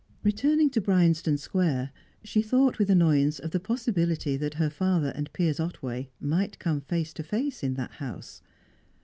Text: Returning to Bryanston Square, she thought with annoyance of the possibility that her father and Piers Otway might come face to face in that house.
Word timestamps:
Returning 0.23 0.71
to 0.71 0.81
Bryanston 0.81 1.37
Square, 1.37 1.91
she 2.23 2.41
thought 2.41 2.79
with 2.79 2.89
annoyance 2.89 3.37
of 3.37 3.51
the 3.51 3.59
possibility 3.59 4.35
that 4.35 4.55
her 4.55 4.71
father 4.71 5.09
and 5.09 5.31
Piers 5.31 5.59
Otway 5.59 6.09
might 6.19 6.57
come 6.57 6.81
face 6.81 7.13
to 7.13 7.21
face 7.21 7.61
in 7.61 7.75
that 7.75 7.91
house. 7.91 8.41